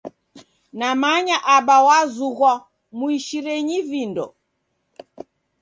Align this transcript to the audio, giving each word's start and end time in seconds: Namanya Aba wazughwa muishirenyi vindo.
Namanya 0.79 1.37
Aba 1.55 1.77
wazughwa 1.87 2.51
muishirenyi 2.97 3.77
vindo. 3.89 4.25